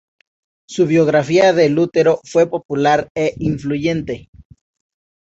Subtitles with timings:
[0.67, 4.31] Su biografía de Lutero fue popular e influyente.